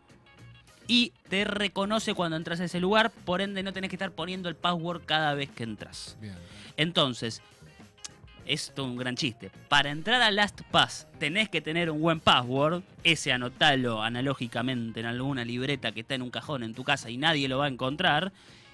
y 0.88 1.14
te 1.30 1.44
reconoce 1.44 2.14
cuando 2.14 2.38
entras 2.38 2.60
a 2.60 2.66
ese 2.66 2.80
lugar, 2.80 3.12
por 3.12 3.42
ende 3.42 3.64
no 3.64 3.74
tenés 3.74 3.90
que 3.90 3.96
estar 3.96 4.12
poniendo 4.12 4.50
el 4.50 4.56
password 4.56 5.04
cada 5.06 5.34
vez 5.34 5.50
que 5.50 5.64
entras. 5.64 6.18
Bien. 6.20 6.36
Entonces, 6.78 7.42
esto 8.52 8.84
es 8.84 8.90
un 8.90 8.98
gran 8.98 9.16
chiste. 9.16 9.50
Para 9.70 9.92
entrar 9.92 10.22
a 10.22 10.30
LastPass 10.30 11.08
tenés 11.20 11.50
que 11.50 11.62
tener 11.62 11.90
un 11.90 12.02
buen 12.02 12.20
password. 12.20 12.84
Ese 13.04 13.32
anotalo 13.32 14.04
analógicamente 14.04 15.00
en 15.00 15.06
alguna 15.06 15.46
libreta 15.46 15.92
que 15.92 16.02
está 16.02 16.16
en 16.16 16.22
un 16.22 16.32
cajón 16.32 16.64
en 16.64 16.74
tu 16.74 16.84
casa 16.84 17.10
y 17.10 17.18
nadie 17.18 17.48
lo 17.48 17.60
va 17.60 17.66
a 17.66 17.70
encontrar. 17.70 18.32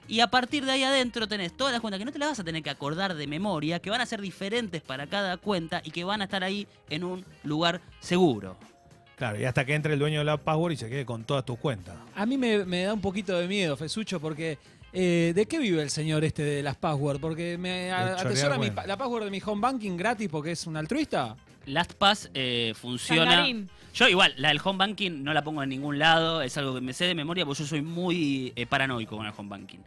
Y 0.07 0.21
a 0.21 0.27
partir 0.27 0.65
de 0.65 0.71
ahí 0.71 0.83
adentro 0.83 1.27
tenés 1.27 1.55
todas 1.55 1.73
las 1.73 1.81
cuentas 1.81 1.99
que 1.99 2.05
no 2.05 2.11
te 2.11 2.19
las 2.19 2.29
vas 2.29 2.39
a 2.39 2.43
tener 2.43 2.63
que 2.63 2.69
acordar 2.69 3.13
de 3.13 3.27
memoria, 3.27 3.79
que 3.79 3.89
van 3.89 4.01
a 4.01 4.05
ser 4.05 4.21
diferentes 4.21 4.81
para 4.81 5.05
cada 5.05 5.37
cuenta 5.37 5.81
y 5.83 5.91
que 5.91 6.03
van 6.03 6.21
a 6.21 6.23
estar 6.23 6.43
ahí 6.43 6.67
en 6.89 7.03
un 7.03 7.25
lugar 7.43 7.81
seguro. 7.99 8.57
Claro, 9.17 9.39
y 9.39 9.45
hasta 9.45 9.65
que 9.65 9.73
entre 9.73 9.93
el 9.93 9.99
dueño 9.99 10.19
de 10.19 10.25
la 10.25 10.37
password 10.37 10.73
y 10.73 10.77
se 10.77 10.89
quede 10.89 11.05
con 11.05 11.23
todas 11.23 11.43
tus 11.43 11.57
cuentas. 11.57 11.95
A 12.15 12.25
mí 12.25 12.37
me, 12.37 12.65
me 12.65 12.83
da 12.83 12.93
un 12.93 13.01
poquito 13.01 13.37
de 13.37 13.47
miedo, 13.47 13.75
Fesucho, 13.75 14.19
porque 14.19 14.59
eh, 14.93 15.33
¿de 15.35 15.45
qué 15.45 15.59
vive 15.59 15.81
el 15.81 15.89
señor 15.89 16.23
este 16.23 16.43
de 16.43 16.63
las 16.63 16.75
passwords? 16.77 17.19
Porque 17.19 17.57
me 17.57 17.91
a- 17.91 18.15
chorear 18.15 18.27
atesora 18.27 18.57
mi 18.57 18.69
la 18.87 18.97
password 18.97 19.25
de 19.25 19.31
mi 19.31 19.41
home 19.45 19.61
banking 19.61 19.97
gratis 19.97 20.29
porque 20.29 20.51
es 20.51 20.65
un 20.67 20.77
altruista. 20.77 21.35
LastPass 21.65 22.29
eh, 22.33 22.73
funciona. 22.79 23.29
Sangarín. 23.31 23.69
Yo 23.93 24.07
igual, 24.07 24.33
la 24.37 24.49
del 24.49 24.59
home 24.63 24.77
banking 24.77 25.23
no 25.23 25.33
la 25.33 25.43
pongo 25.43 25.63
en 25.63 25.69
ningún 25.69 25.97
lado, 25.99 26.41
es 26.41 26.55
algo 26.57 26.73
que 26.75 26.81
me 26.81 26.93
sé 26.93 27.05
de 27.05 27.15
memoria 27.15 27.45
porque 27.45 27.63
yo 27.63 27.67
soy 27.67 27.81
muy 27.81 28.53
eh, 28.55 28.65
paranoico 28.67 29.17
con 29.17 29.25
el 29.25 29.33
home 29.35 29.49
banking. 29.49 29.79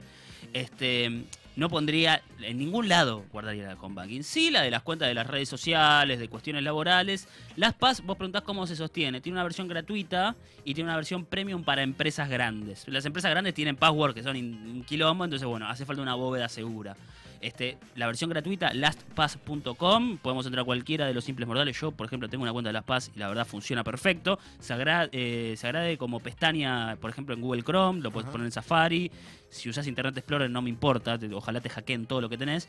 Este, 0.53 1.23
no 1.57 1.69
pondría 1.69 2.23
en 2.41 2.59
ningún 2.59 2.89
lado 2.89 3.25
guardaría 3.33 3.67
la 3.67 3.75
home 3.75 3.95
banking. 3.95 4.23
Sí, 4.23 4.51
la 4.51 4.63
de 4.63 4.71
las 4.71 4.83
cuentas 4.83 5.09
de 5.09 5.15
las 5.15 5.27
redes 5.27 5.49
sociales, 5.49 6.19
de 6.19 6.29
cuestiones 6.29 6.63
laborales. 6.63 7.29
Las 7.57 7.75
PAS, 7.75 8.05
vos 8.05 8.17
preguntás 8.17 8.43
cómo 8.43 8.67
se 8.67 8.77
sostiene. 8.77 9.21
Tiene 9.21 9.37
una 9.37 9.45
versión 9.45 9.69
gratuita 9.69 10.37
y 10.65 10.75
tiene 10.75 10.89
una 10.89 10.97
versión 10.97 11.25
premium 11.25 11.65
para 11.65 11.83
empresas 11.83 12.29
grandes. 12.29 12.87
Las 12.89 13.05
empresas 13.05 13.31
grandes 13.31 13.55
tienen 13.55 13.77
password 13.77 14.15
que 14.15 14.23
son 14.23 14.37
un 14.37 14.85
quilombo, 14.87 15.25
entonces 15.25 15.47
bueno, 15.47 15.69
hace 15.69 15.85
falta 15.85 16.03
una 16.03 16.15
bóveda 16.15 16.49
segura. 16.49 16.97
Este, 17.41 17.79
la 17.95 18.07
versión 18.07 18.29
gratuita, 18.29 18.73
lastpass.com, 18.75 20.19
podemos 20.19 20.45
entrar 20.47 20.63
a 20.63 20.65
cualquiera 20.65 21.07
de 21.07 21.15
los 21.15 21.25
simples 21.25 21.47
mortales. 21.49 21.79
Yo, 21.81 21.91
por 21.93 22.07
ejemplo, 22.07 22.29
tengo 22.29 22.43
una 22.43 22.53
cuenta 22.53 22.69
de 22.69 22.75
LastPass 22.75 23.13
y 23.15 23.19
la 23.19 23.29
verdad 23.29 23.47
funciona 23.47 23.83
perfecto. 23.85 24.39
Se, 24.59 24.75
agra- 24.75 25.09
eh, 25.13 25.55
se 25.57 25.67
agrade 25.67 25.97
como 25.97 26.21
pestaña, 26.21 26.97
por 27.01 27.11
ejemplo, 27.11 27.35
en 27.35 27.41
Google 27.41 27.63
Chrome, 27.63 28.01
lo 28.03 28.11
puedes 28.11 28.29
poner 28.31 28.45
en 28.47 28.53
Safari. 28.53 29.11
Si 29.49 29.69
usas 29.69 29.87
Internet 29.87 30.17
Explorer 30.19 30.51
no 30.51 30.61
me 30.63 30.69
importa, 30.71 31.19
te- 31.19 31.33
ojalá 31.33 31.61
te 31.61 31.71
hackeen 31.71 32.07
todo 32.07 32.21
lo 32.21 32.29
que 32.29 32.37
tenés. 32.39 32.69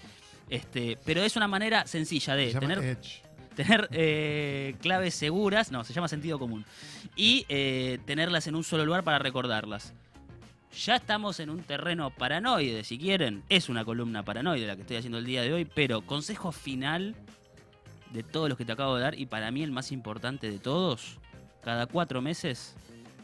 Este, 0.49 0.97
pero 1.05 1.21
es 1.21 1.35
una 1.35 1.47
manera 1.47 1.85
sencilla 1.87 2.35
de 2.35 2.47
Se 2.47 2.53
llama 2.59 2.67
tener 2.75 2.83
Edge. 2.97 3.21
tener 3.55 3.89
eh, 3.91 4.75
claves 4.81 5.13
seguras, 5.15 5.71
no, 5.71 5.83
se 5.83 5.93
llama 5.93 6.07
sentido 6.07 6.39
común, 6.39 6.65
y 7.15 7.45
eh, 7.49 7.99
tenerlas 8.05 8.47
en 8.47 8.55
un 8.55 8.63
solo 8.63 8.85
lugar 8.85 9.03
para 9.03 9.19
recordarlas. 9.19 9.93
Ya 10.73 10.95
estamos 10.95 11.39
en 11.39 11.49
un 11.49 11.63
terreno 11.63 12.09
paranoide, 12.11 12.83
si 12.83 12.97
quieren. 12.97 13.43
Es 13.49 13.69
una 13.69 13.83
columna 13.83 14.23
paranoide 14.23 14.67
la 14.67 14.75
que 14.75 14.81
estoy 14.81 14.97
haciendo 14.97 15.17
el 15.17 15.25
día 15.25 15.41
de 15.41 15.53
hoy, 15.53 15.65
pero 15.65 16.01
consejo 16.01 16.51
final 16.51 17.15
de 18.11 18.23
todos 18.23 18.49
los 18.49 18.57
que 18.57 18.65
te 18.65 18.71
acabo 18.71 18.95
de 18.95 19.03
dar, 19.03 19.19
y 19.19 19.25
para 19.25 19.51
mí 19.51 19.63
el 19.63 19.71
más 19.71 19.91
importante 19.91 20.49
de 20.49 20.59
todos, 20.59 21.17
cada 21.63 21.85
cuatro 21.87 22.21
meses 22.21 22.75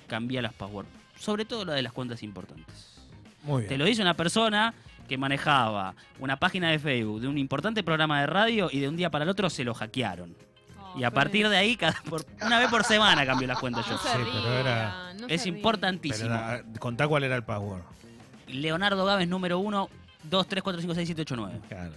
cambia 0.08 0.42
las 0.42 0.54
passwords. 0.54 0.90
Sobre 1.18 1.46
todo 1.46 1.66
la 1.66 1.74
de 1.74 1.82
las 1.82 1.94
cuentas 1.94 2.22
importantes. 2.24 3.00
Muy 3.44 3.62
bien. 3.62 3.70
Te 3.70 3.78
lo 3.78 3.86
dice 3.86 4.02
una 4.02 4.14
persona 4.14 4.74
que 5.08 5.18
manejaba 5.18 5.96
una 6.20 6.38
página 6.38 6.70
de 6.70 6.80
Facebook 6.80 7.22
de 7.22 7.28
un 7.28 7.38
importante 7.38 7.82
programa 7.82 8.22
de 8.22 8.28
radio 8.28 8.70
y 8.72 8.80
de 8.80 8.90
un 8.90 8.98
día 8.98 9.10
para 9.10 9.24
el 9.24 9.30
otro 9.30 9.50
se 9.50 9.64
lo 9.64 9.74
hackearon. 9.74 10.36
Y 10.98 11.04
a 11.04 11.12
partir 11.12 11.48
de 11.50 11.58
ahí, 11.58 11.76
cada- 11.76 12.02
por- 12.10 12.26
una 12.42 12.60
vez 12.60 12.70
por 12.70 12.84
semana 12.84 13.26
cambió 13.26 13.48
las 13.48 13.60
cuentas 13.60 13.86
yo. 13.86 13.94
No 13.94 13.98
se 14.00 14.10
Sí, 14.10 14.18
pero 14.34 14.54
era- 14.54 15.14
no 15.20 15.28
Es 15.28 15.46
importantísimo. 15.46 16.30
Pero, 16.30 16.36
ah, 16.40 16.60
contá 16.80 17.08
cuál 17.08 17.24
era 17.24 17.36
el 17.36 17.44
password. 17.44 17.82
Leonardo 18.48 19.06
Gávez, 19.06 19.28
número 19.28 19.60
uno, 19.60 19.90
2, 20.24 20.48
3, 20.48 20.64
4, 20.64 20.82
5, 20.82 20.96
6, 20.96 21.08
7, 21.08 21.22
8, 21.22 21.36
9. 21.36 21.60
Claro. 21.68 21.94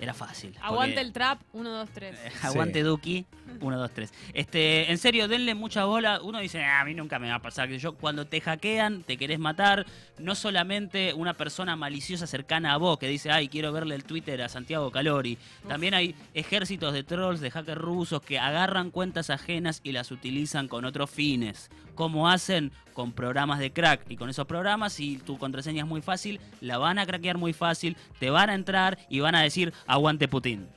Era 0.00 0.14
fácil. 0.14 0.56
Aguante 0.62 0.94
porque- 0.94 1.06
el 1.06 1.12
trap, 1.12 1.40
1, 1.52 1.70
2, 1.70 1.90
3. 1.92 2.16
Eh, 2.18 2.32
Aguante 2.42 2.82
Duki, 2.82 3.26
1, 3.60 3.78
2, 3.78 3.90
3. 3.92 4.12
Este, 4.32 4.90
en 4.90 4.96
serio, 4.98 5.28
denle 5.28 5.54
mucha 5.54 5.84
bola. 5.84 6.20
Uno 6.22 6.40
dice, 6.40 6.64
"Ah, 6.64 6.80
a 6.80 6.84
mí 6.84 6.94
nunca 6.94 7.18
me 7.18 7.28
va 7.28 7.34
a 7.36 7.42
pasar 7.42 7.68
que 7.68 7.78
yo 7.78 7.94
cuando 7.94 8.26
te 8.26 8.40
hackean, 8.40 9.02
te 9.02 9.18
querés 9.18 9.38
matar, 9.38 9.84
no 10.18 10.34
solamente 10.34 11.12
una 11.14 11.34
persona 11.34 11.76
maliciosa 11.76 12.26
cercana 12.26 12.72
a 12.72 12.76
vos 12.78 12.98
que 12.98 13.08
dice, 13.08 13.30
ay, 13.30 13.48
quiero 13.48 13.72
verle 13.72 13.94
el 13.94 14.04
Twitter 14.04 14.40
a 14.42 14.48
Santiago 14.48 14.90
Calori. 14.90 15.36
También 15.68 15.92
hay 15.94 16.14
ejércitos 16.34 16.92
de 16.94 17.02
trolls, 17.04 17.40
de 17.40 17.50
hackers 17.50 17.80
rusos 17.80 18.22
que 18.22 18.38
agarran 18.38 18.90
cuentas 18.90 19.28
ajenas 19.30 19.80
y 19.84 19.92
las 19.92 20.10
utilizan 20.10 20.66
con 20.68 20.84
otros 20.86 21.10
fines. 21.10 21.70
¿Cómo 21.94 22.28
hacen? 22.30 22.72
Con 22.94 23.12
programas 23.12 23.58
de 23.58 23.72
crack. 23.72 24.10
Y 24.10 24.16
con 24.16 24.30
esos 24.30 24.46
programas, 24.46 24.92
si 24.94 25.18
tu 25.18 25.38
contraseña 25.38 25.82
es 25.82 25.88
muy 25.88 26.02
fácil, 26.02 26.40
la 26.60 26.78
van 26.78 26.98
a 26.98 27.06
craquear 27.06 27.36
muy 27.38 27.52
fácil, 27.52 27.96
te 28.18 28.30
van 28.30 28.50
a 28.50 28.54
entrar 28.54 28.98
y 29.08 29.20
van 29.20 29.34
a 29.34 29.42
decir, 29.42 29.72
aguante 29.92 30.28
Putin. 30.28 30.68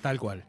Tal 0.00 0.18
cual. 0.18 0.44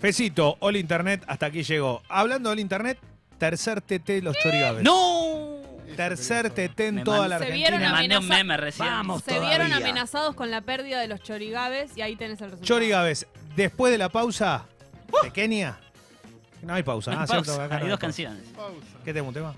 Fecito, 0.00 0.56
All 0.60 0.76
Internet, 0.76 1.22
hasta 1.26 1.46
aquí 1.46 1.62
llegó. 1.62 2.02
Hablando 2.08 2.48
de 2.48 2.52
All 2.54 2.58
Internet, 2.60 2.98
tercer 3.38 3.80
TT 3.80 4.06
de 4.14 4.22
los 4.22 4.36
chorigabes. 4.38 4.82
¡No! 4.82 5.56
Tercer 5.96 6.50
TT 6.50 6.80
en 6.80 6.94
Me 6.96 7.04
toda 7.04 7.28
la 7.28 7.38
Se 7.38 7.44
Argentina. 7.44 7.54
vieron 7.70 7.80
Me 7.80 7.88
mandé 7.88 8.18
un 8.18 8.24
amenaza- 8.24 8.36
meme 8.38 8.56
recién. 8.56 8.88
Vamos. 8.88 9.22
Se 9.22 9.32
vieron 9.38 9.68
todavía. 9.68 9.76
amenazados 9.76 10.34
con 10.34 10.50
la 10.50 10.60
pérdida 10.60 11.00
de 11.00 11.06
los 11.08 11.22
chorigabes 11.22 11.96
y 11.96 12.02
ahí 12.02 12.16
tenés 12.16 12.40
el 12.40 12.50
resultado. 12.50 12.66
Chorigabes, 12.66 13.26
después 13.54 13.92
de 13.92 13.98
la 13.98 14.08
pausa 14.08 14.64
pequeña. 15.22 15.78
No 16.62 16.74
hay 16.74 16.82
pausa, 16.82 17.12
No 17.12 17.18
hay 17.18 17.22
ah, 17.24 17.26
cierto, 17.28 17.46
pausa, 17.46 17.64
acá 17.64 17.78
no 17.78 17.84
hay 17.84 17.90
dos 17.90 18.00
pausa. 18.00 18.06
canciones. 18.06 18.42
Pausa. 18.56 18.98
¿Qué 19.04 19.14
tengo 19.14 19.28
un 19.28 19.34
tema? 19.34 19.54